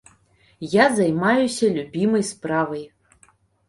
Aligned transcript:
Я 0.71 0.85
займаюся 1.01 1.71
любімай 1.79 2.29
справай. 2.35 2.83